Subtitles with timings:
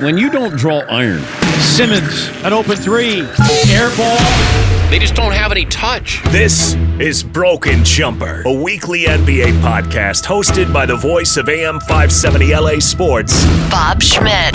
[0.00, 1.20] when you don't draw iron.
[1.60, 3.20] Simmons, an open three.
[3.70, 4.16] Air ball.
[4.90, 6.22] They just don't have any touch.
[6.30, 12.54] This is Broken Jumper, a weekly NBA podcast hosted by the voice of AM 570
[12.54, 14.54] LA Sports, Bob Schmidt.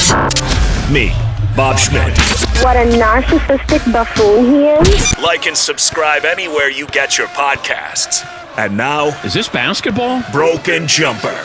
[0.91, 1.11] me,
[1.55, 2.17] Bob Schmidt.
[2.63, 5.17] What a narcissistic buffoon he is.
[5.19, 8.25] Like and subscribe anywhere you get your podcasts.
[8.57, 10.23] And now, Is this basketball?
[10.31, 11.37] Broken Jumper.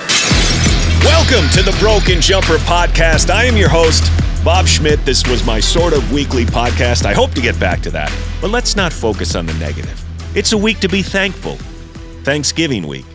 [1.05, 3.31] Welcome to the Broken Jumper podcast.
[3.31, 4.05] I am your host,
[4.45, 5.03] Bob Schmidt.
[5.07, 7.07] This was my sort of weekly podcast.
[7.07, 8.15] I hope to get back to that.
[8.43, 10.05] But let's not focus on the negative.
[10.37, 11.57] It's a week to be thankful.
[12.23, 13.07] Thanksgiving week.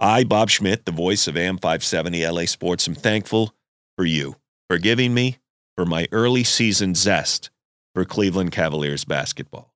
[0.00, 3.52] I, Bob Schmidt, the voice of AM 570 LA Sports, am thankful
[3.98, 4.36] for you,
[4.70, 5.36] for giving me,
[5.76, 7.50] for my early season zest
[7.94, 9.74] for Cleveland Cavaliers basketball.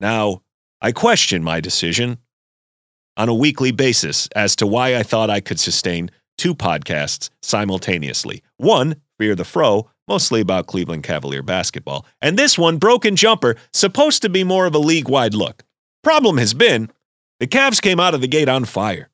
[0.00, 0.40] Now,
[0.80, 2.16] I question my decision
[3.18, 8.42] on a weekly basis as to why I thought I could sustain two podcasts simultaneously.
[8.56, 14.22] One, Fear the Fro, mostly about Cleveland Cavalier basketball, and this one, Broken Jumper, supposed
[14.22, 15.64] to be more of a league wide look.
[16.02, 16.90] Problem has been,
[17.40, 19.10] the Cavs came out of the gate on fire.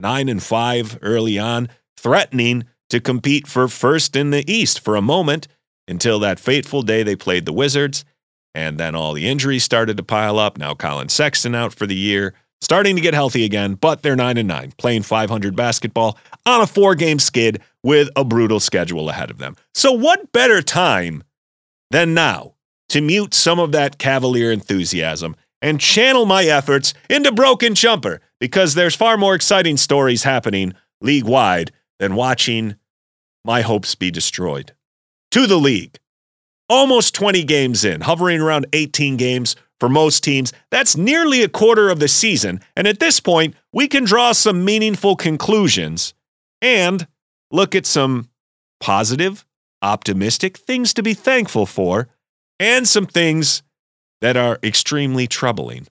[0.00, 5.02] Nine and five early on, threatening to compete for first in the East for a
[5.02, 5.48] moment
[5.88, 8.04] until that fateful day they played the Wizards.
[8.54, 10.58] And then all the injuries started to pile up.
[10.58, 12.34] Now Collin Sexton out for the year,
[12.64, 16.66] starting to get healthy again, but they're 9 and 9, playing 500 basketball on a
[16.66, 19.54] four game skid with a brutal schedule ahead of them.
[19.74, 21.22] So, what better time
[21.90, 22.54] than now
[22.88, 28.74] to mute some of that Cavalier enthusiasm and channel my efforts into Broken Jumper because
[28.74, 32.76] there's far more exciting stories happening league wide than watching
[33.44, 34.72] my hopes be destroyed.
[35.32, 35.98] To the league.
[36.70, 40.52] Almost 20 games in, hovering around 18 games for most teams.
[40.70, 42.60] That's nearly a quarter of the season.
[42.76, 46.14] And at this point, we can draw some meaningful conclusions
[46.62, 47.06] and
[47.50, 48.28] look at some
[48.80, 49.44] positive,
[49.82, 52.08] optimistic things to be thankful for
[52.58, 53.62] and some things
[54.20, 55.86] that are extremely troubling.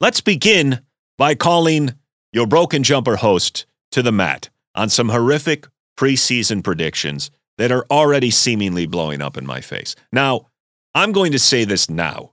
[0.00, 0.80] Let's begin
[1.18, 1.94] by calling
[2.32, 5.66] your broken jumper host to the mat on some horrific
[5.98, 9.94] preseason predictions that are already seemingly blowing up in my face.
[10.12, 10.46] Now,
[10.94, 12.32] I'm going to say this now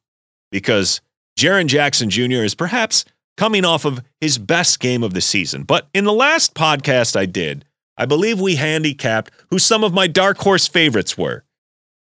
[0.52, 1.02] because
[1.38, 2.44] Jaren Jackson Jr.
[2.44, 3.06] is perhaps
[3.38, 5.64] coming off of his best game of the season.
[5.64, 7.66] But in the last podcast I did,
[7.98, 11.44] I believe we handicapped who some of my dark horse favorites were.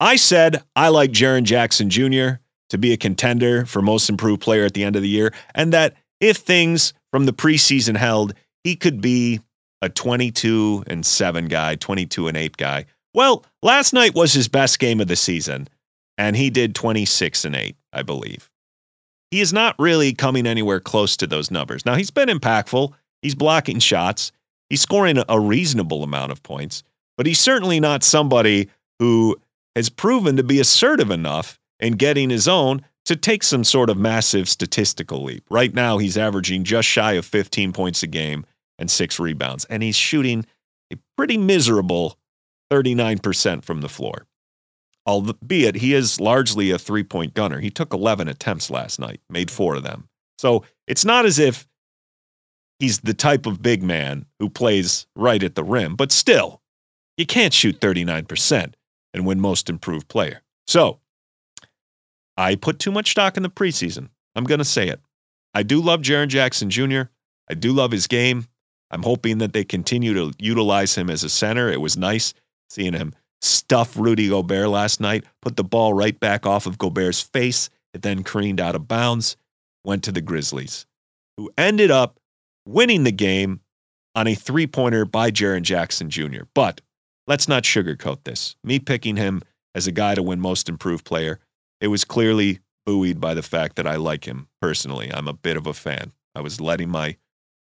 [0.00, 2.40] I said I like Jaren Jackson Jr.
[2.70, 5.72] to be a contender for most improved player at the end of the year, and
[5.72, 9.40] that if things from the preseason held, he could be
[9.80, 12.86] a 22 and 7 guy, 22 and 8 guy.
[13.14, 15.68] Well, last night was his best game of the season,
[16.16, 18.50] and he did 26 and 8, I believe.
[19.30, 21.86] He is not really coming anywhere close to those numbers.
[21.86, 22.92] Now, he's been impactful.
[23.22, 24.32] He's blocking shots.
[24.68, 26.82] He's scoring a reasonable amount of points,
[27.16, 29.36] but he's certainly not somebody who
[29.76, 33.96] has proven to be assertive enough in getting his own to take some sort of
[33.96, 35.44] massive statistical leap.
[35.50, 38.46] Right now, he's averaging just shy of 15 points a game
[38.78, 40.46] and six rebounds, and he's shooting
[40.92, 42.18] a pretty miserable
[42.70, 44.26] 39% from the floor.
[45.06, 47.60] Albeit he is largely a three point gunner.
[47.60, 50.08] He took 11 attempts last night, made four of them.
[50.38, 51.66] So it's not as if
[52.78, 56.60] he's the type of big man who plays right at the rim, but still,
[57.16, 58.74] you can't shoot 39%
[59.14, 60.42] and win most improved player.
[60.66, 61.00] So
[62.36, 64.08] I put too much stock in the preseason.
[64.34, 65.00] I'm going to say it.
[65.54, 67.02] I do love Jaren Jackson Jr.,
[67.50, 68.46] I do love his game.
[68.90, 71.70] I'm hoping that they continue to utilize him as a center.
[71.70, 72.34] It was nice
[72.70, 77.20] seeing him stuff Rudy Gobert last night, put the ball right back off of Gobert's
[77.20, 77.68] face.
[77.92, 79.36] It then careened out of bounds,
[79.84, 80.86] went to the Grizzlies,
[81.36, 82.18] who ended up
[82.66, 83.60] winning the game
[84.14, 86.44] on a three pointer by Jaren Jackson Jr.
[86.54, 86.80] But
[87.26, 88.56] let's not sugarcoat this.
[88.62, 89.42] Me picking him
[89.74, 91.38] as a guy to win most improved player,
[91.80, 95.10] it was clearly buoyed by the fact that I like him personally.
[95.12, 96.12] I'm a bit of a fan.
[96.34, 97.16] I was letting my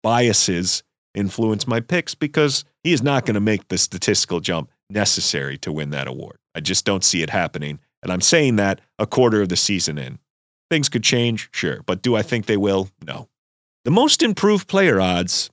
[0.01, 5.57] biases influence my picks because he is not going to make the statistical jump necessary
[5.59, 6.37] to win that award.
[6.55, 7.79] I just don't see it happening.
[8.01, 10.19] And I'm saying that a quarter of the season in.
[10.69, 12.89] Things could change, sure, but do I think they will?
[13.05, 13.29] No.
[13.85, 15.49] The most improved player odds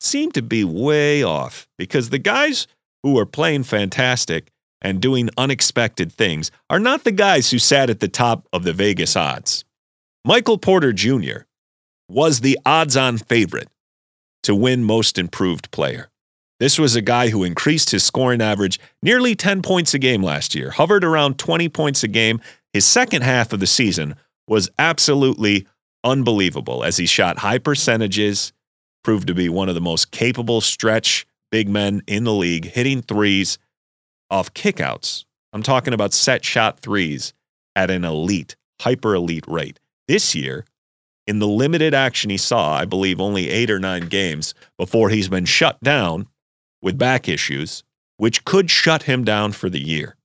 [0.00, 2.66] seem to be way off because the guys
[3.02, 4.50] who are playing fantastic
[4.82, 8.72] and doing unexpected things are not the guys who sat at the top of the
[8.72, 9.64] Vegas odds.
[10.24, 11.42] Michael Porter Jr.
[12.08, 13.68] was the odds on favorite
[14.42, 16.09] to win most improved player.
[16.60, 20.54] This was a guy who increased his scoring average nearly 10 points a game last
[20.54, 22.38] year, hovered around 20 points a game.
[22.74, 24.14] His second half of the season
[24.46, 25.66] was absolutely
[26.04, 28.52] unbelievable as he shot high percentages,
[29.02, 33.00] proved to be one of the most capable stretch big men in the league, hitting
[33.00, 33.58] threes,
[34.30, 35.24] off kickouts.
[35.54, 37.32] I'm talking about set shot threes
[37.74, 39.80] at an elite, hyper elite rate.
[40.08, 40.66] This year,
[41.26, 45.28] in the limited action he saw, I believe only eight or nine games before he's
[45.28, 46.26] been shut down
[46.82, 47.82] with back issues,
[48.16, 50.16] which could shut him down for the year.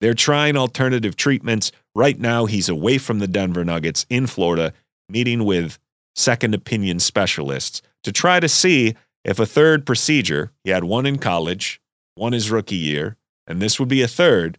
[0.00, 1.72] They're trying alternative treatments.
[1.94, 4.72] Right now, he's away from the Denver Nuggets in Florida,
[5.08, 5.78] meeting with
[6.14, 8.94] second opinion specialists to try to see
[9.24, 11.80] if a third procedure, he had one in college,
[12.14, 13.16] one his rookie year,
[13.46, 14.58] and this would be a third,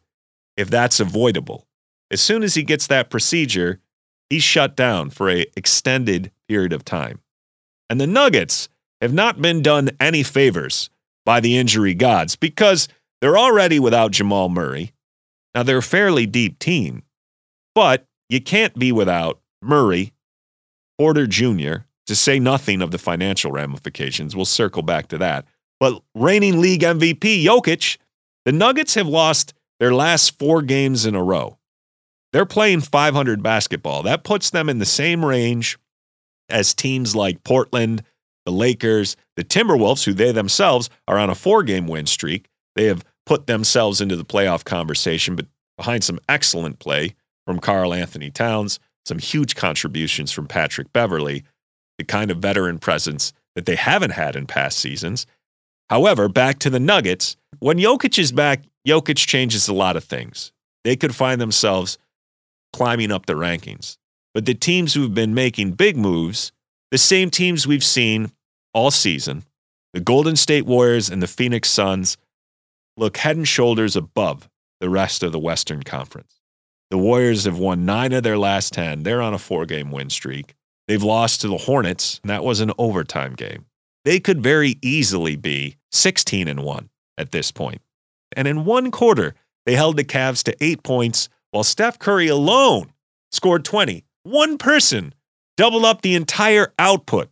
[0.57, 1.67] if that's avoidable.
[2.09, 3.79] As soon as he gets that procedure,
[4.29, 7.21] he's shut down for a extended period of time.
[7.89, 8.69] And the Nuggets
[9.01, 10.89] have not been done any favors
[11.25, 12.87] by the injury gods because
[13.21, 14.93] they're already without Jamal Murray.
[15.53, 17.03] Now they're a fairly deep team,
[17.73, 20.13] but you can't be without Murray,
[20.97, 24.35] Porter Jr., to say nothing of the financial ramifications.
[24.35, 25.45] We'll circle back to that.
[25.79, 27.97] But reigning league MVP Jokic,
[28.45, 31.57] the Nuggets have lost their last four games in a row.
[32.31, 34.03] They're playing 500 basketball.
[34.03, 35.79] That puts them in the same range
[36.49, 38.03] as teams like Portland,
[38.45, 42.47] the Lakers, the Timberwolves, who they themselves are on a four game win streak.
[42.75, 45.47] They have put themselves into the playoff conversation, but
[45.77, 47.15] behind some excellent play
[47.45, 51.43] from Karl Anthony Towns, some huge contributions from Patrick Beverley,
[51.97, 55.25] the kind of veteran presence that they haven't had in past seasons.
[55.89, 60.51] However, back to the Nuggets, when Jokic is back, Jokic changes a lot of things.
[60.83, 61.97] They could find themselves
[62.73, 63.97] climbing up the rankings.
[64.33, 66.51] But the teams who've been making big moves,
[66.95, 68.31] the same teams we've seen
[68.73, 69.43] all season,
[69.91, 72.15] the Golden State Warriors and the Phoenix Suns,
[72.95, 74.47] look head and shoulders above
[74.79, 76.39] the rest of the Western Conference.
[76.89, 79.03] The Warriors have won nine of their last 10.
[79.03, 80.55] They're on a four game win streak.
[80.87, 83.65] They've lost to the Hornets, and that was an overtime game.
[84.05, 87.81] They could very easily be 16 and 1 at this point.
[88.37, 92.93] And in one quarter, they held the Cavs to eight points, while Steph Curry alone
[93.33, 94.05] scored 20.
[94.23, 95.13] One person
[95.57, 97.29] doubled up the entire output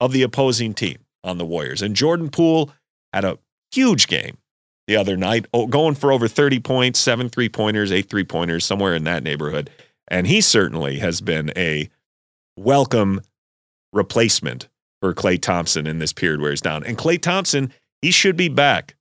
[0.00, 1.82] of the opposing team on the Warriors.
[1.82, 2.70] And Jordan Poole
[3.12, 3.38] had a
[3.72, 4.38] huge game
[4.86, 8.64] the other night, oh, going for over 30 points, seven three pointers, eight three pointers,
[8.64, 9.70] somewhere in that neighborhood.
[10.08, 11.88] And he certainly has been a
[12.56, 13.20] welcome
[13.92, 14.68] replacement
[15.00, 16.84] for Klay Thompson in this period where he's down.
[16.84, 17.72] And Klay Thompson,
[18.02, 18.96] he should be back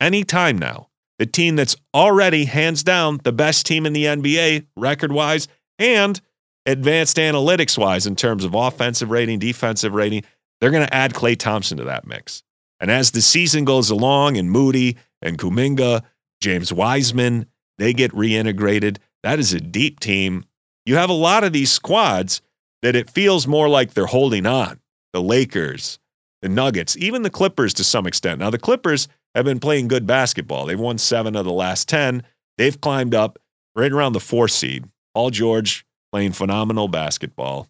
[0.00, 0.88] anytime now.
[1.18, 5.48] The team that's already hands down the best team in the NBA record wise
[5.78, 6.20] and
[6.66, 10.24] advanced analytics wise in terms of offensive rating, defensive rating,
[10.60, 12.42] they're going to add Klay Thompson to that mix.
[12.80, 16.02] And as the season goes along and Moody and Kuminga,
[16.40, 17.46] James Wiseman,
[17.78, 20.44] they get reintegrated, that is a deep team.
[20.84, 22.42] You have a lot of these squads
[22.82, 24.80] that it feels more like they're holding on.
[25.12, 25.98] The Lakers,
[26.42, 28.40] the Nuggets, even the Clippers to some extent.
[28.40, 30.66] Now, the Clippers have been playing good basketball.
[30.66, 32.22] They've won seven of the last 10.
[32.58, 33.38] They've climbed up
[33.74, 34.84] right around the four seed.
[35.14, 37.66] Paul George playing phenomenal basketball.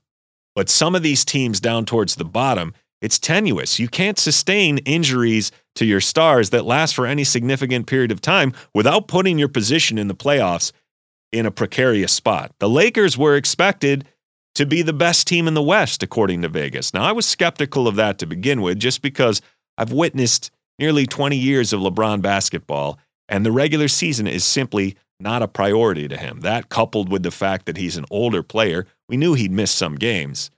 [0.55, 3.79] But some of these teams down towards the bottom, it's tenuous.
[3.79, 8.53] You can't sustain injuries to your stars that last for any significant period of time
[8.75, 10.73] without putting your position in the playoffs
[11.33, 12.53] in a precarious spot.
[12.61, 14.07] The Lakers were expected
[14.57, 16.93] to be the best team in the West, according to Vegas.
[16.93, 19.41] Now, I was skeptical of that to begin with, just because
[19.79, 25.43] I've witnessed nearly 20 years of LeBron basketball, and the regular season is simply not
[25.43, 26.41] a priority to him.
[26.41, 29.97] That, coupled with the fact that he's an older player, we knew he'd miss some
[29.97, 30.51] games.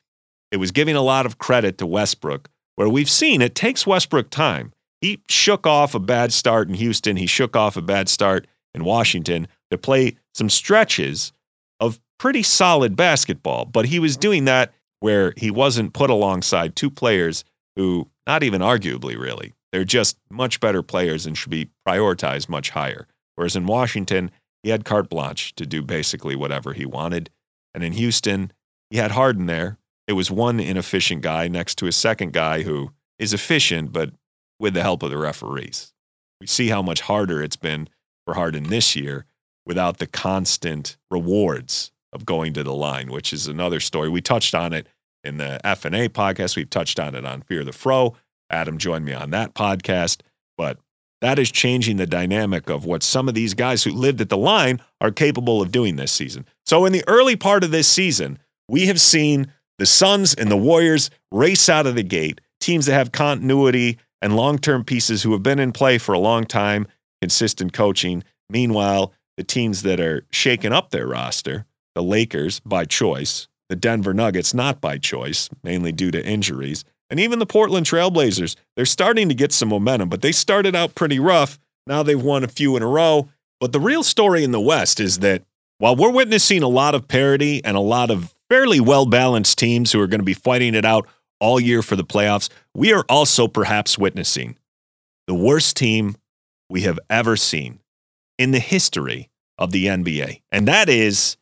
[0.51, 4.31] It was giving a lot of credit to Westbrook, where we've seen it takes Westbrook
[4.31, 4.73] time.
[5.01, 8.85] He shook off a bad start in Houston, he shook off a bad start in
[8.85, 11.33] Washington to play some stretches
[11.81, 16.91] of pretty solid basketball, but he was doing that where he wasn't put alongside two
[16.91, 17.45] players
[17.77, 22.71] who, not even arguably really, they're just much better players and should be prioritized much
[22.71, 23.07] higher.
[23.35, 24.31] Whereas in Washington,
[24.63, 27.31] he had carte blanche to do basically whatever he wanted.
[27.75, 28.53] And in Houston,
[28.91, 29.79] he had Harden there.
[30.07, 34.11] It was one inefficient guy next to a second guy who is efficient, but
[34.59, 35.93] with the help of the referees.
[36.41, 37.89] We see how much harder it's been
[38.25, 39.27] for Harden this year
[39.65, 44.09] without the constant rewards of going to the line, which is another story.
[44.09, 44.87] We touched on it
[45.25, 46.57] in the FNA podcast.
[46.57, 48.15] We've touched on it on Fear the Fro.
[48.49, 50.21] Adam joined me on that podcast,
[50.57, 50.79] but
[51.21, 54.37] that is changing the dynamic of what some of these guys who lived at the
[54.37, 56.47] line are capable of doing this season.
[56.65, 60.57] So in the early part of this season, we have seen the Suns and the
[60.57, 65.43] Warriors race out of the gate, teams that have continuity and long-term pieces who have
[65.43, 66.87] been in play for a long time,
[67.21, 68.25] consistent coaching.
[68.51, 74.13] Meanwhile, the teams that are shaking up their roster the Lakers by choice, the Denver
[74.13, 78.57] Nuggets not by choice, mainly due to injuries, and even the Portland Trailblazers.
[78.75, 82.45] They're starting to get some momentum, but they started out pretty rough Now they've won
[82.45, 83.29] a few in a row.
[83.61, 85.43] But the real story in the West is that
[85.79, 89.93] while we're witnessing a lot of parity and a lot of fairly well balanced teams
[89.93, 91.07] who are going to be fighting it out
[91.41, 94.57] all year for the playoffs, we are also perhaps witnessing
[95.27, 96.17] the worst team
[96.69, 97.81] we have ever seen
[98.39, 100.43] in the history of the NBA.
[100.53, 101.37] And that is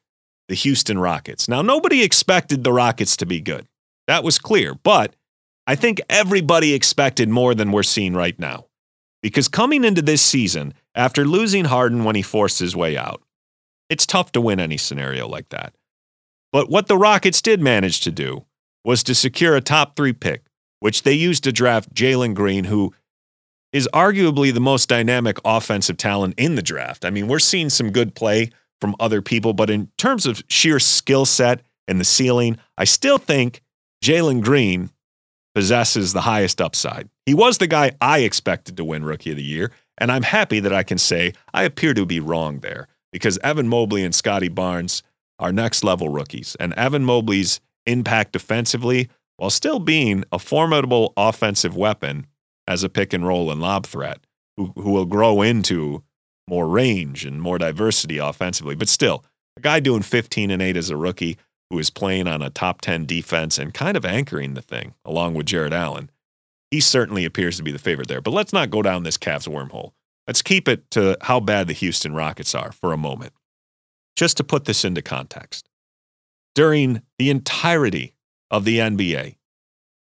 [0.49, 1.49] the Houston Rockets.
[1.49, 3.67] Now, nobody expected the Rockets to be good.
[4.07, 4.75] That was clear.
[4.75, 5.15] But
[5.67, 8.67] I think everybody expected more than we're seeing right now.
[9.23, 13.23] Because coming into this season, after losing Harden when he forced his way out,
[13.89, 15.75] it's tough to win any scenario like that.
[16.53, 18.45] But what the Rockets did manage to do
[18.85, 20.45] was to secure a top three pick,
[20.81, 22.95] which they used to draft Jalen Green, who
[23.73, 27.05] is arguably the most dynamic offensive talent in the draft.
[27.05, 30.79] I mean, we're seeing some good play from other people, but in terms of sheer
[30.79, 33.63] skill set and the ceiling, I still think
[34.05, 34.91] Jalen Green
[35.55, 37.09] possesses the highest upside.
[37.27, 40.61] He was the guy I expected to win Rookie of the Year, and I'm happy
[40.61, 44.49] that I can say I appear to be wrong there because Evan Mobley and Scottie
[44.49, 45.03] Barnes
[45.39, 51.77] are next level rookies, and Evan Mobley's impact defensively, while still being a formidable offensive
[51.77, 52.27] weapon
[52.67, 54.21] as a pick and roll and lob threat,
[54.57, 56.03] who, who will grow into
[56.49, 58.75] more range and more diversity offensively.
[58.75, 59.25] But still,
[59.57, 61.39] a guy doing 15 and 8 as a rookie
[61.71, 65.35] who is playing on a top 10 defense and kind of anchoring the thing along
[65.35, 66.11] with Jarrett Allen,
[66.71, 68.21] he certainly appears to be the favorite there.
[68.21, 69.93] But let's not go down this Cavs wormhole.
[70.27, 73.33] Let's keep it to how bad the Houston Rockets are for a moment.
[74.17, 75.69] Just to put this into context,
[76.55, 78.15] during the entirety
[78.51, 79.37] of the NBA,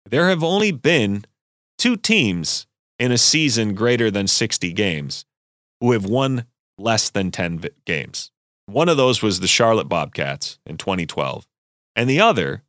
[0.08, 1.24] there have only been
[1.78, 2.66] two teams
[2.98, 5.24] in a season greater than 60 games
[5.80, 6.46] who have won
[6.78, 8.30] less than 10 games.
[8.66, 11.46] One of those was the Charlotte Bobcats in 2012,
[11.94, 12.62] and the other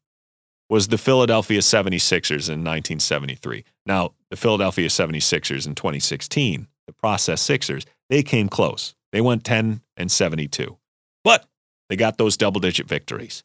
[0.69, 3.63] was the Philadelphia 76ers in 1973.
[3.85, 8.95] Now, the Philadelphia 76ers in 2016, the process Sixers, they came close.
[9.11, 10.77] They went 10 and 72.
[11.23, 11.45] But
[11.89, 13.43] they got those double digit victories.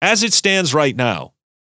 [0.00, 1.32] As it stands right now,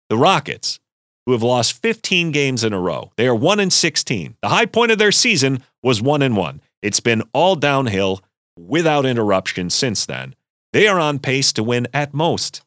[0.09, 0.81] the Rockets,
[1.25, 4.37] who have lost 15 games in a row, they are 1 and 16.
[4.43, 6.61] The high point of their season was 1 and 1.
[6.83, 8.21] It's been all downhill
[8.57, 10.35] without interruption since then.
[10.73, 12.63] They are on pace to win at most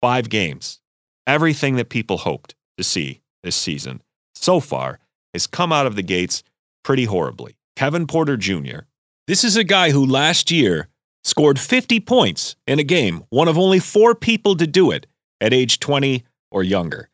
[0.00, 0.80] five games.
[1.26, 4.02] Everything that people hoped to see this season
[4.34, 4.98] so far
[5.32, 6.42] has come out of the gates
[6.82, 7.56] pretty horribly.
[7.76, 8.80] Kevin Porter Jr.,
[9.28, 10.88] this is a guy who last year
[11.22, 15.06] scored 50 points in a game, one of only four people to do it
[15.40, 17.08] at age 20 or younger.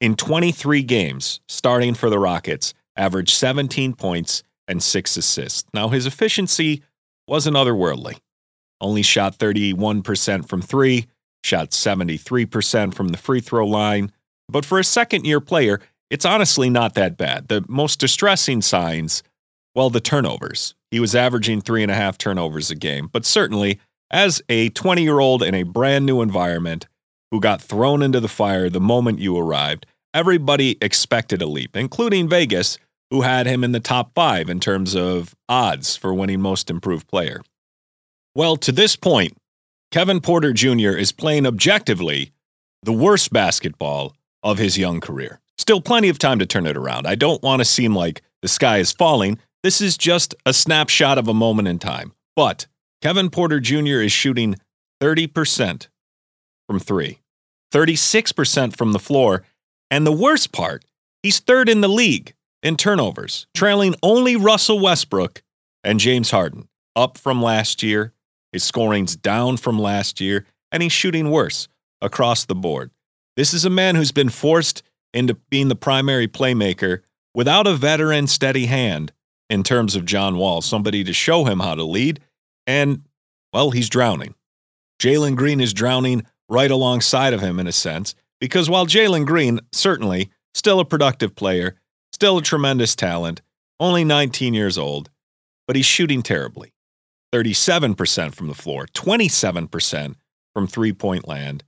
[0.00, 5.64] In 23 games, starting for the Rockets, averaged 17 points and six assists.
[5.72, 6.82] Now, his efficiency
[7.28, 8.18] wasn't otherworldly.
[8.80, 11.06] Only shot 31% from three,
[11.42, 14.12] shot 73% from the free throw line.
[14.48, 15.80] But for a second year player,
[16.10, 17.48] it's honestly not that bad.
[17.48, 19.22] The most distressing signs,
[19.74, 20.74] well, the turnovers.
[20.90, 23.10] He was averaging three and a half turnovers a game.
[23.12, 23.78] But certainly,
[24.10, 26.86] as a 20 year old in a brand new environment
[27.30, 32.28] who got thrown into the fire the moment you arrived, everybody expected a leap, including
[32.28, 32.78] Vegas,
[33.10, 37.08] who had him in the top five in terms of odds for winning most improved
[37.08, 37.42] player.
[38.34, 39.36] Well, to this point,
[39.90, 40.90] Kevin Porter Jr.
[40.90, 42.32] is playing objectively
[42.82, 45.40] the worst basketball of his young career.
[45.56, 47.06] Still plenty of time to turn it around.
[47.06, 49.38] I don't want to seem like the sky is falling.
[49.62, 52.12] This is just a snapshot of a moment in time.
[52.36, 52.66] But
[53.02, 54.00] Kevin Porter Jr.
[54.00, 54.56] is shooting
[55.02, 55.88] 30%
[56.68, 57.18] from three,
[57.72, 59.42] 36% from the floor.
[59.90, 60.84] And the worst part,
[61.22, 65.42] he's third in the league in turnovers, trailing only Russell Westbrook
[65.84, 66.68] and James Harden.
[66.96, 68.12] Up from last year,
[68.52, 71.68] his scoring's down from last year, and he's shooting worse
[72.00, 72.90] across the board.
[73.36, 74.82] This is a man who's been forced
[75.14, 77.00] into being the primary playmaker
[77.34, 79.12] without a veteran steady hand
[79.48, 82.20] in terms of John Wall, somebody to show him how to lead.
[82.66, 83.04] And,
[83.52, 84.34] well, he's drowning.
[85.00, 89.60] Jalen Green is drowning right alongside of him in a sense, because while Jalen Green,
[89.72, 91.76] certainly still a productive player,
[92.18, 93.42] Still a tremendous talent,
[93.78, 95.08] only 19 years old,
[95.68, 96.72] but he's shooting terribly.
[97.32, 100.16] 37% from the floor, 27%
[100.52, 101.62] from three point land.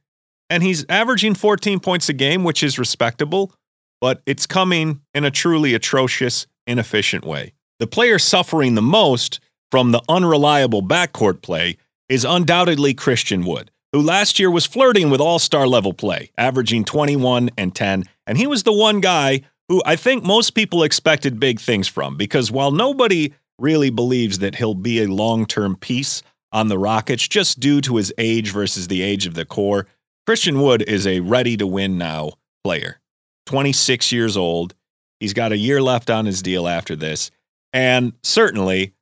[0.49, 3.55] And he's averaging 14 points a game, which is respectable,
[4.01, 7.53] but it's coming in a truly atrocious, inefficient way.
[7.79, 9.39] The player suffering the most
[9.71, 11.77] from the unreliable backcourt play
[12.09, 16.85] is undoubtedly Christian Wood, who last year was flirting with all star level play, averaging
[16.85, 18.03] 21 and 10.
[18.27, 22.17] And he was the one guy who I think most people expected big things from
[22.17, 27.29] because while nobody really believes that he'll be a long term piece on the Rockets
[27.29, 29.87] just due to his age versus the age of the core,
[30.27, 32.33] Christian Wood is a ready to win now
[32.65, 33.01] player.
[33.47, 34.75] 26 years old.
[35.21, 37.31] He's got a year left on his deal after this.
[37.73, 38.95] And certainly,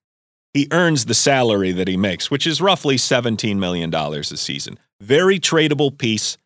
[0.53, 4.79] he earns the salary that he makes, which is roughly $17 million a season.
[5.01, 6.37] Very tradable piece,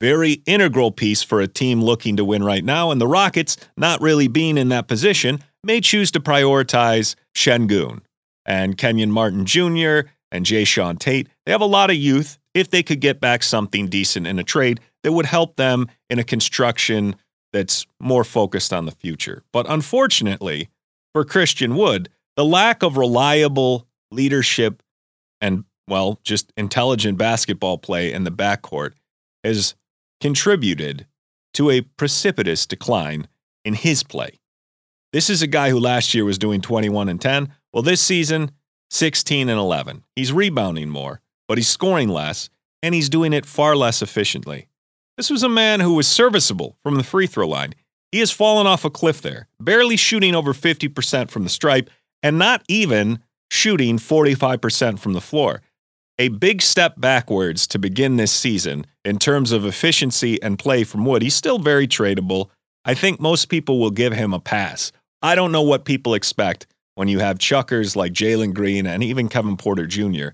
[0.00, 2.90] very integral piece for a team looking to win right now.
[2.90, 8.00] And the Rockets, not really being in that position, may choose to prioritize Sengun
[8.46, 10.08] and Kenyon Martin Jr.
[10.30, 11.28] and Jae'Sean Tate.
[11.46, 12.38] They have a lot of youth.
[12.52, 16.20] If they could get back something decent in a trade that would help them in
[16.20, 17.16] a construction
[17.52, 19.42] that's more focused on the future.
[19.52, 20.68] But unfortunately,
[21.12, 24.82] for Christian Wood, the lack of reliable leadership
[25.40, 28.92] and, well, just intelligent basketball play in the backcourt
[29.42, 29.74] has
[30.24, 31.04] contributed
[31.52, 33.28] to a precipitous decline
[33.62, 34.40] in his play.
[35.12, 37.52] This is a guy who last year was doing 21 and 10.
[37.74, 38.52] Well, this season,
[38.88, 40.02] 16 and 11.
[40.16, 42.48] He's rebounding more, but he's scoring less,
[42.82, 44.66] and he's doing it far less efficiently.
[45.18, 47.74] This was a man who was serviceable from the free throw line.
[48.10, 51.90] He has fallen off a cliff there, barely shooting over 50% from the stripe
[52.22, 53.18] and not even
[53.50, 55.60] shooting 45% from the floor.
[56.18, 61.04] A big step backwards to begin this season in terms of efficiency and play from
[61.04, 61.22] Wood.
[61.22, 62.50] He's still very tradable.
[62.84, 64.92] I think most people will give him a pass.
[65.22, 69.28] I don't know what people expect when you have chuckers like Jalen Green and even
[69.28, 70.28] Kevin Porter Jr.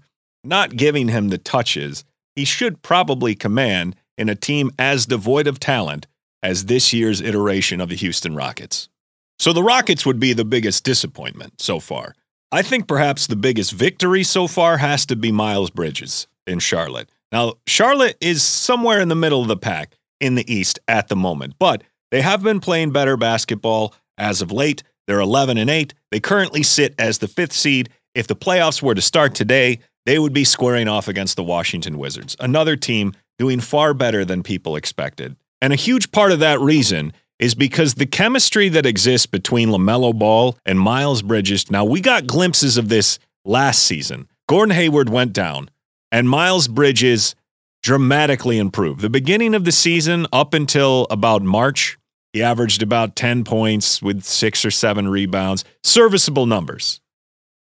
[0.44, 2.04] not giving him the touches
[2.36, 6.06] he should probably command in a team as devoid of talent
[6.42, 8.90] as this year's iteration of the Houston Rockets.
[9.38, 12.14] So the Rockets would be the biggest disappointment so far.
[12.52, 17.08] I think perhaps the biggest victory so far has to be Miles Bridges in Charlotte.
[17.30, 21.14] Now, Charlotte is somewhere in the middle of the pack in the East at the
[21.14, 24.82] moment, but they have been playing better basketball as of late.
[25.06, 25.94] They're 11 and 8.
[26.10, 27.88] They currently sit as the 5th seed.
[28.16, 31.98] If the playoffs were to start today, they would be squaring off against the Washington
[31.98, 35.36] Wizards, another team doing far better than people expected.
[35.62, 40.16] And a huge part of that reason is because the chemistry that exists between LaMelo
[40.16, 41.70] Ball and Miles Bridges.
[41.70, 44.28] Now, we got glimpses of this last season.
[44.46, 45.70] Gordon Hayward went down,
[46.12, 47.34] and Miles Bridges
[47.82, 49.00] dramatically improved.
[49.00, 51.96] The beginning of the season, up until about March,
[52.34, 57.00] he averaged about 10 points with six or seven rebounds, serviceable numbers.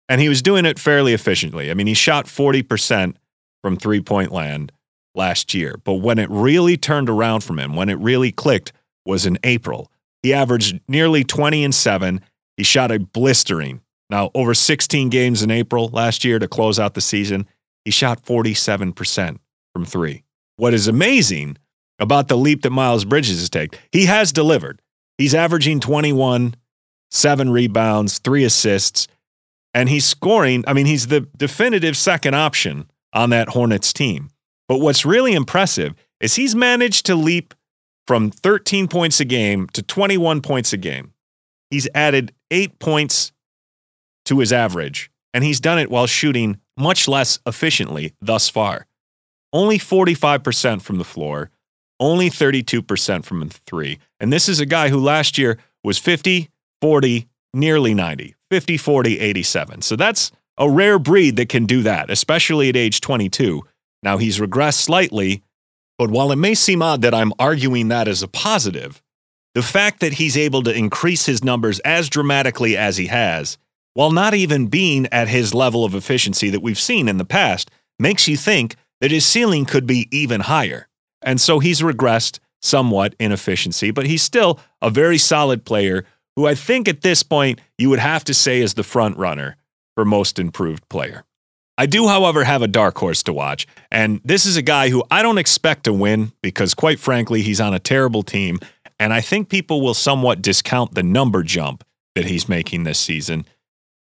[0.10, 1.72] And he was doing it fairly efficiently.
[1.72, 3.16] I mean, he shot 40%
[3.64, 4.74] from three point land
[5.16, 5.78] last year.
[5.84, 8.74] But when it really turned around from him, when it really clicked,
[9.06, 9.92] was in April.
[10.24, 12.22] He averaged nearly 20 and 7.
[12.58, 13.82] He shot a blistering.
[14.10, 17.48] Now, over 16 games in April last year to close out the season,
[17.86, 19.40] he shot 47%
[19.74, 20.24] from three.
[20.58, 21.58] What is amazing
[21.98, 24.82] about the leap that Miles Bridges has taken, he has delivered.
[25.18, 26.56] He's averaging 21,
[27.10, 29.08] seven rebounds, three assists,
[29.74, 30.64] and he's scoring.
[30.68, 34.30] I mean, he's the definitive second option on that Hornets team.
[34.68, 37.54] But what's really impressive is he's managed to leap
[38.12, 41.14] from 13 points a game to 21 points a game.
[41.70, 43.32] He's added eight points
[44.26, 48.86] to his average, and he's done it while shooting much less efficiently thus far.
[49.54, 51.52] Only 45% from the floor,
[52.02, 53.98] only 32% from three.
[54.20, 56.50] And this is a guy who last year was 50,
[56.82, 59.84] 40, nearly 90, 50, 40, 87.
[59.84, 63.62] So that's a rare breed that can do that, especially at age 22.
[64.04, 65.44] Now, he's regressed slightly,
[66.02, 69.04] but while it may seem odd that I'm arguing that as a positive,
[69.54, 73.60] the fact that he's able to increase his numbers as dramatically as he has,
[73.94, 77.70] while not even being at his level of efficiency that we've seen in the past,
[78.00, 80.88] makes you think that his ceiling could be even higher.
[81.22, 86.04] And so he's regressed somewhat in efficiency, but he's still a very solid player
[86.36, 89.56] who I think at this point you would have to say is the front runner
[89.94, 91.26] for most improved player.
[91.78, 93.66] I do, however, have a dark horse to watch.
[93.92, 97.62] And this is a guy who I don't expect to win because, quite frankly, he's
[97.62, 98.60] on a terrible team.
[99.00, 101.84] And I think people will somewhat discount the number jump
[102.16, 103.46] that he's making this season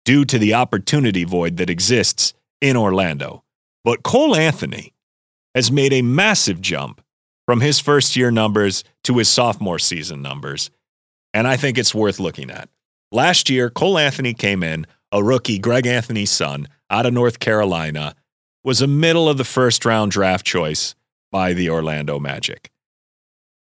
[0.04, 3.42] due to the opportunity void that exists in Orlando.
[3.82, 4.92] But Cole Anthony
[5.54, 7.00] has made a massive jump
[7.46, 10.70] from his first year numbers to his sophomore season numbers.
[11.32, 12.68] And I think it's worth looking at.
[13.12, 18.16] Last year, Cole Anthony came in, a rookie, Greg Anthony's son, out of North Carolina,
[18.64, 20.96] was a middle of the first round draft choice
[21.30, 22.70] by the Orlando Magic.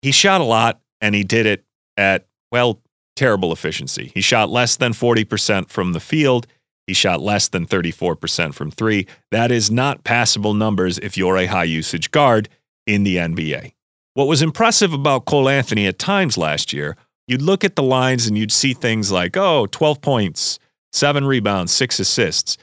[0.00, 1.64] He shot a lot and he did it
[1.98, 2.80] at, well,
[3.16, 4.10] terrible efficiency.
[4.14, 6.46] He shot less than 40% from the field.
[6.86, 9.06] He shot less than 34% from three.
[9.30, 12.48] That is not passable numbers if you're a high usage guard
[12.86, 13.74] in the NBA.
[14.14, 18.26] What was impressive about Cole Anthony at times last year, you'd look at the lines
[18.26, 20.58] and you'd see things like, oh, 12 points,
[20.92, 22.58] seven rebounds, six assists.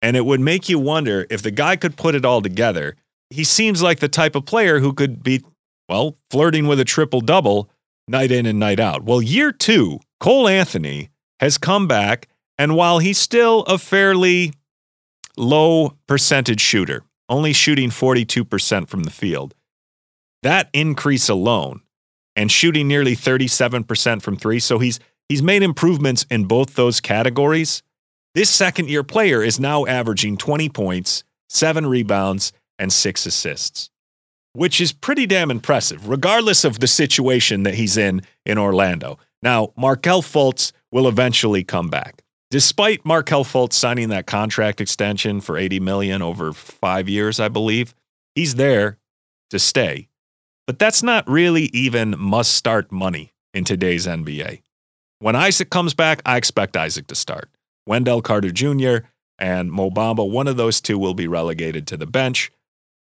[0.00, 2.96] And it would make you wonder if the guy could put it all together.
[3.30, 5.44] He seems like the type of player who could be,
[5.88, 7.70] well, flirting with a triple double
[8.08, 9.04] night in and night out.
[9.04, 12.28] Well, year two, Cole Anthony has come back.
[12.58, 14.52] And while he's still a fairly
[15.36, 19.54] low percentage shooter, only shooting 42% from the field.
[20.42, 21.80] That increase alone
[22.36, 24.98] and shooting nearly 37% from 3, so he's
[25.32, 27.82] he's made improvements in both those categories.
[28.34, 33.88] This second year player is now averaging 20 points, 7 rebounds and 6 assists,
[34.52, 39.18] which is pretty damn impressive regardless of the situation that he's in in Orlando.
[39.42, 42.22] Now, Markelle Fultz will eventually come back.
[42.50, 47.94] Despite Markelle Fultz signing that contract extension for 80 million over 5 years, I believe,
[48.34, 48.98] he's there
[49.48, 50.08] to stay.
[50.66, 54.61] But that's not really even must start money in today's NBA.
[55.22, 57.48] When Isaac comes back, I expect Isaac to start.
[57.86, 59.06] Wendell Carter Jr.
[59.38, 62.50] and Mo Bamba, one of those two will be relegated to the bench.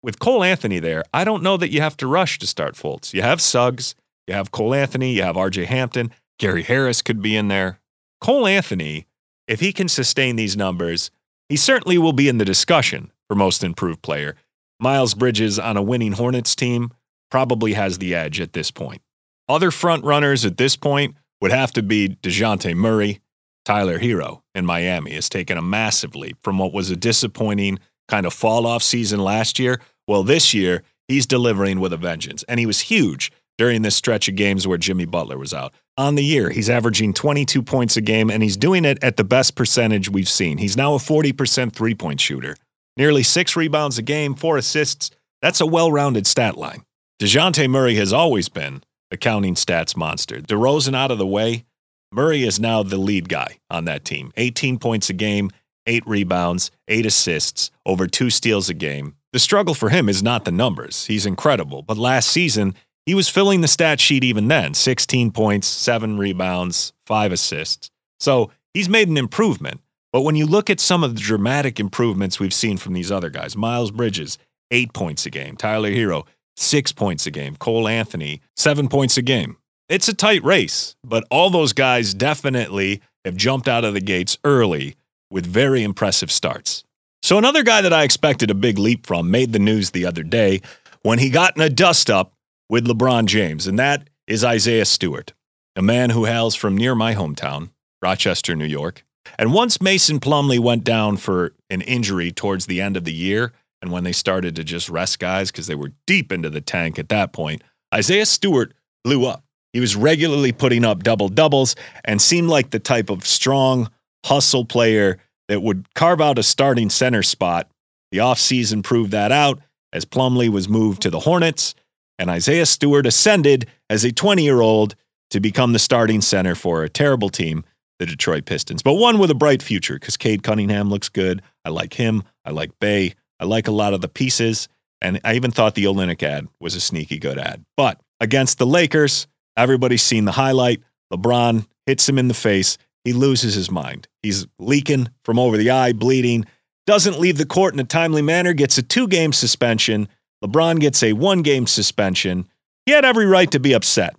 [0.02, 3.14] With Cole Anthony there, I don't know that you have to rush to start Fultz.
[3.14, 3.94] You have Suggs,
[4.26, 7.78] you have Cole Anthony, you have RJ Hampton, Gary Harris could be in there.
[8.20, 9.06] Cole Anthony,
[9.46, 11.12] if he can sustain these numbers,
[11.48, 14.34] he certainly will be in the discussion for most improved player.
[14.80, 16.90] Miles Bridges on a winning Hornets team
[17.30, 19.02] probably has the edge at this point.
[19.48, 23.20] Other front runners at this point would have to be DeJounte Murray.
[23.64, 28.24] Tyler Herro in Miami has taken a massive leap from what was a disappointing kind
[28.24, 29.80] of fall off season last year.
[30.06, 34.28] Well, this year, he's delivering with a vengeance, and he was huge during this stretch
[34.28, 35.74] of games where Jimmy Butler was out.
[35.98, 39.24] On the year, he's averaging 22 points a game, and he's doing it at the
[39.24, 40.58] best percentage we've seen.
[40.58, 42.56] He's now a 40% three point shooter,
[42.96, 45.10] nearly six rebounds a game, four assists.
[45.42, 46.84] That's a well rounded stat line.
[47.20, 50.40] DeJounte Murray has always been a counting stats monster.
[50.40, 51.64] DeRozan out of the way,
[52.12, 54.32] Murray is now the lead guy on that team.
[54.36, 55.50] 18 points a game,
[55.86, 59.14] eight rebounds, eight assists, over two steals a game.
[59.32, 61.06] The struggle for him is not the numbers.
[61.06, 61.82] He's incredible.
[61.82, 66.92] But last season, he was filling the stat sheet even then 16 points, seven rebounds,
[67.06, 67.90] five assists.
[68.20, 69.80] So he's made an improvement.
[70.12, 73.28] But when you look at some of the dramatic improvements we've seen from these other
[73.28, 74.38] guys, Miles Bridges,
[74.70, 76.26] eight points a game, Tyler Herro,
[76.58, 79.56] six points a game, Cole Anthony, seven points a game.
[79.88, 84.36] It's a tight race, but all those guys definitely have jumped out of the gates
[84.44, 84.96] early
[85.30, 86.84] with very impressive starts.
[87.22, 90.22] So, another guy that I expected a big leap from made the news the other
[90.22, 90.60] day
[91.02, 92.32] when he got in a dust up
[92.68, 95.32] with LeBron James, and that is Isaiah Stewart,
[95.74, 97.70] a man who hails from near my hometown,
[98.02, 99.04] Rochester, New York.
[99.38, 103.52] And once Mason Plumlee went down for an injury towards the end of the year,
[103.80, 106.98] and when they started to just rest guys because they were deep into the tank
[106.98, 107.62] at that point,
[107.94, 109.44] Isaiah Stewart blew up.
[109.72, 113.90] He was regularly putting up double doubles and seemed like the type of strong
[114.24, 117.70] hustle player that would carve out a starting center spot.
[118.10, 119.60] The offseason proved that out
[119.92, 121.74] as Plumlee was moved to the Hornets
[122.18, 124.94] and Isaiah Stewart ascended as a 20 year old
[125.30, 127.64] to become the starting center for a terrible team,
[127.98, 131.42] the Detroit Pistons, but one with a bright future because Cade Cunningham looks good.
[131.64, 132.22] I like him.
[132.44, 133.14] I like Bey.
[133.40, 134.68] I like a lot of the pieces.
[135.00, 137.64] And I even thought the Olynyk ad was a sneaky good ad.
[137.76, 140.82] But against the Lakers, everybody's seen the highlight.
[141.12, 142.78] LeBron hits him in the face.
[143.04, 144.08] He loses his mind.
[144.22, 146.46] He's leaking from over the eye, bleeding,
[146.86, 150.08] doesn't leave the court in a timely manner, gets a two game suspension,
[150.44, 152.48] LeBron gets a one game suspension.
[152.86, 154.14] He had every right to be upset.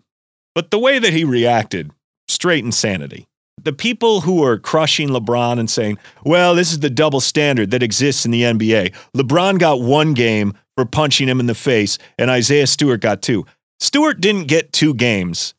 [0.54, 1.92] But the way that he reacted,
[2.28, 3.28] straight insanity.
[3.64, 7.84] The people who are crushing LeBron and saying, well, this is the double standard that
[7.84, 8.94] exists in the NBA.
[9.16, 13.46] LeBron got one game for punching him in the face, and Isaiah Stewart got two.
[13.80, 15.54] Stewart didn't get two games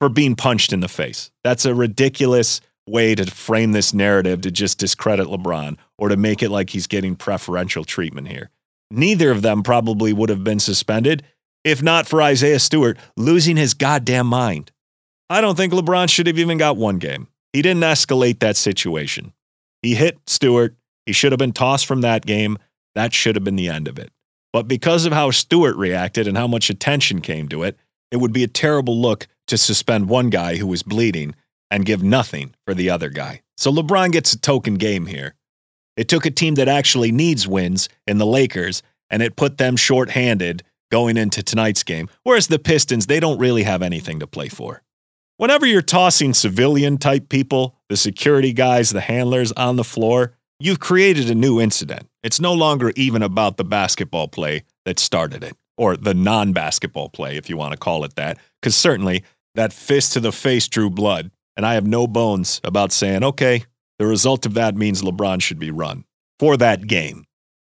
[0.00, 1.30] for being punched in the face.
[1.44, 6.42] That's a ridiculous way to frame this narrative to just discredit LeBron or to make
[6.42, 8.50] it like he's getting preferential treatment here.
[8.90, 11.24] Neither of them probably would have been suspended
[11.66, 14.70] if not for Isaiah Stewart losing his goddamn mind.
[15.28, 17.26] I don't think LeBron should have even got one game.
[17.56, 19.32] He didn't escalate that situation.
[19.80, 20.76] He hit Stewart.
[21.06, 22.58] He should have been tossed from that game.
[22.94, 24.12] That should have been the end of it.
[24.52, 27.78] But because of how Stewart reacted and how much attention came to it,
[28.10, 31.34] it would be a terrible look to suspend one guy who was bleeding
[31.70, 33.40] and give nothing for the other guy.
[33.56, 35.34] So LeBron gets a token game here.
[35.96, 39.76] It took a team that actually needs wins in the Lakers, and it put them
[39.76, 42.10] shorthanded going into tonight's game.
[42.22, 44.82] Whereas the Pistons, they don't really have anything to play for.
[45.38, 50.80] Whenever you're tossing civilian type people, the security guys, the handlers on the floor, you've
[50.80, 52.08] created a new incident.
[52.22, 57.10] It's no longer even about the basketball play that started it, or the non basketball
[57.10, 60.68] play, if you want to call it that, because certainly that fist to the face
[60.68, 61.30] drew blood.
[61.54, 63.64] And I have no bones about saying, okay,
[63.98, 66.04] the result of that means LeBron should be run
[66.38, 67.26] for that game.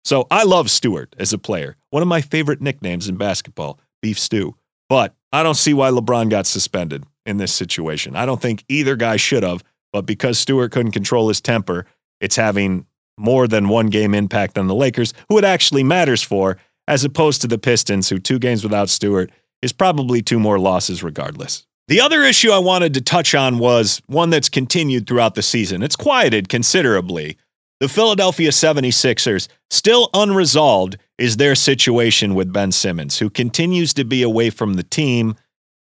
[0.04, 1.78] So I love Stewart as a player.
[1.92, 4.58] One of my favorite nicknames in basketball, Beef Stew.
[4.90, 8.16] But I don't see why LeBron got suspended in this situation.
[8.16, 11.86] I don't think either guy should have, but because Stewart couldn't control his temper,
[12.20, 12.86] it's having
[13.18, 16.58] more than one game impact on the Lakers, who it actually matters for,
[16.88, 19.32] as opposed to the Pistons, who two games without Stewart
[19.62, 21.66] is probably two more losses regardless.
[21.88, 25.84] The other issue I wanted to touch on was one that's continued throughout the season.
[25.84, 27.38] It's quieted considerably.
[27.80, 34.24] The Philadelphia 76ers, still unresolved, is their situation with Ben Simmons, who continues to be
[34.24, 35.36] away from the team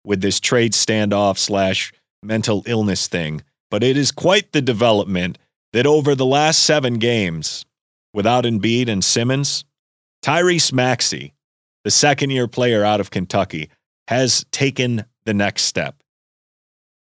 [0.06, 1.91] with this trade standoff slash
[2.24, 3.44] mental illness thing.
[3.72, 5.38] But it is quite the development
[5.74, 7.65] that over the last seven games,
[8.13, 9.65] without Embiid and Simmons,
[10.24, 11.34] Tyrese Maxey,
[11.84, 13.70] the second year player out of Kentucky,
[14.08, 16.02] has taken the next step.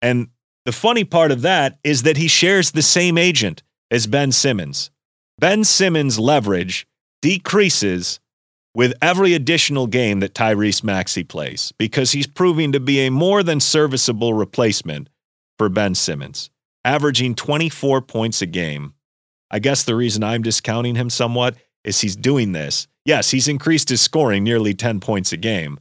[0.02, 0.28] And
[0.66, 4.92] the funny part of that is that he shares the same agent as Ben Simmons.
[5.40, 6.88] Ben Simmons' leverage
[7.22, 8.20] decreases
[8.74, 13.44] with every additional game that Tyrese Maxey plays because he's proving to be a more
[13.44, 15.10] than serviceable replacement
[15.58, 16.50] for Ben Simmons,
[16.84, 18.94] averaging 24 points a game.
[19.50, 22.88] I guess the reason I'm discounting him somewhat is he's doing this.
[23.06, 25.80] Yes, he's increased his scoring nearly 10 points a game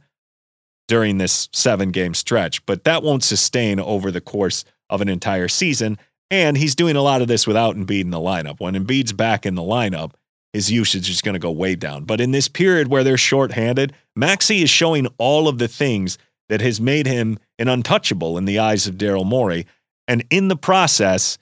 [0.87, 5.47] during this seven game stretch, but that won't sustain over the course of an entire
[5.47, 5.97] season.
[6.29, 8.59] And he's doing a lot of this without Embiid in the lineup.
[8.59, 10.13] When Embiid's back in the lineup,
[10.53, 12.03] his usage is going to go way down.
[12.03, 16.17] But in this period where they're shorthanded, Maxey is showing all of the things
[16.49, 19.65] that has made him an untouchable in the eyes of Daryl Morey.
[20.07, 21.37] And in the process,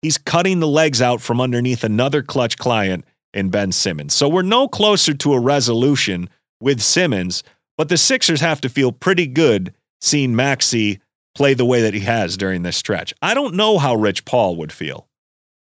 [0.00, 4.14] he's cutting the legs out from underneath another Klutch client in Ben Simmons.
[4.14, 7.42] So we're no closer to a resolution with Simmons,
[7.76, 11.00] but the Sixers have to feel pretty good seeing Maxey
[11.34, 13.12] play the way that he has during this stretch.
[13.20, 15.08] I don't know how Rich Paul would feel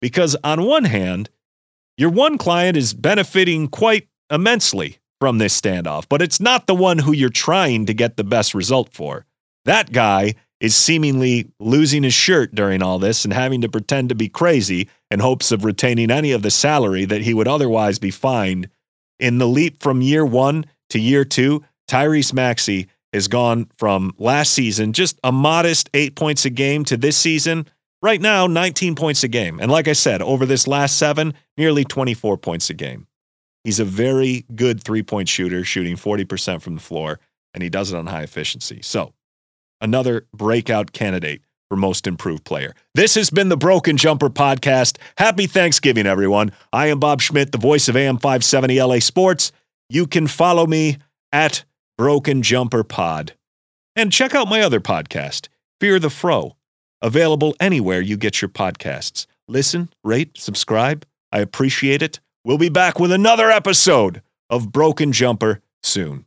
[0.02, 1.30] because, on one hand,
[2.02, 6.98] your one client is benefiting quite immensely from this standoff, but it's not the one
[6.98, 9.28] who you're trying to get the best result for.
[9.66, 14.16] That guy is seemingly losing his shirt during all this and having to pretend to
[14.16, 18.10] be crazy in hopes of retaining any of the salary that he would otherwise be
[18.10, 18.68] fined.
[19.20, 24.54] In the leap from year one to year two, Tyrese Maxey has gone from last
[24.54, 27.68] season, just a modest eight points a game, to this season,
[28.02, 29.60] right now, 19 points a game.
[29.60, 33.08] And like I said, over this last seven, nearly 24 points a game.
[33.64, 37.20] He's a very good three point shooter, shooting 40% from the floor,
[37.54, 38.82] and he does it on high efficiency.
[38.82, 39.14] So,
[39.80, 42.76] another breakout candidate for most improved player.
[42.96, 44.98] This has been the Broken Jumper Podcast.
[45.18, 46.52] Happy Thanksgiving, everyone.
[46.74, 49.52] I am Bob Schmidt, the voice of AM 570 LA Sports.
[49.90, 50.98] You can follow me
[51.32, 51.64] at
[51.98, 53.34] Broken Jumper Pod.
[53.96, 55.48] And check out my other podcast,
[55.80, 56.58] Fear the Fro,
[57.02, 59.26] available anywhere you get your podcasts.
[59.48, 61.06] Listen, rate, subscribe.
[61.32, 62.20] I appreciate it.
[62.44, 66.26] We'll be back with another episode of Broken Jumper soon.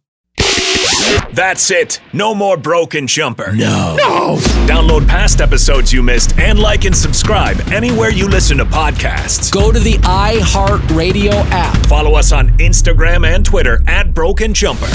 [1.32, 2.00] That's it.
[2.12, 3.52] No more Broken Jumper.
[3.52, 3.96] No.
[3.96, 4.36] No.
[4.66, 9.52] Download past episodes you missed and like and subscribe anywhere you listen to podcasts.
[9.52, 11.86] Go to the iHeartRadio app.
[11.86, 14.86] Follow us on Instagram and Twitter at Broken Jumper.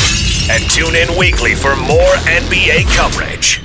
[0.50, 3.62] And tune in weekly for more NBA coverage.